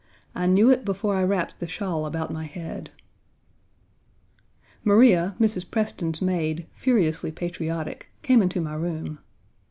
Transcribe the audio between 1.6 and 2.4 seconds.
shawl about